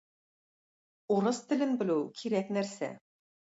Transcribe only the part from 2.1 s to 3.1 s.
кирәк нәрсә